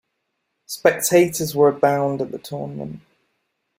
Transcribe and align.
Spectators 0.65 1.55
were 1.55 1.69
abound 1.69 2.23
at 2.23 2.31
the 2.31 2.39
tournament. 2.39 3.01